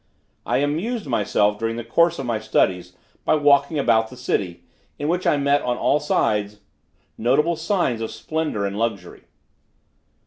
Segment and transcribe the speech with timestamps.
[0.47, 4.63] I amused myself during the course of my studies by walking about the city,
[4.97, 6.57] in which I met on all sides
[7.19, 9.25] notable signs of splendor and luxury.